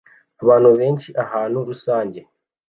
Abantu 0.43 0.69
benshi 0.79 1.09
ahantu 1.23 1.57
rusange 1.67 2.19